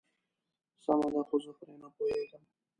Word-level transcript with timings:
سمه 0.85 1.07
ده 1.13 1.21
خو 1.27 1.35
زه 1.43 1.51
پرې 1.57 1.73
نه 1.81 1.89
پوهيږم. 1.95 2.43